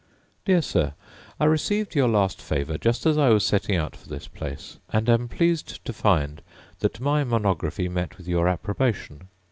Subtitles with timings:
[0.45, 0.93] Dear Sir,
[1.39, 5.07] I received your last favour just as I was setting out for this place; and
[5.07, 6.41] am pleased to find
[6.79, 9.27] that my monography met with your approbation.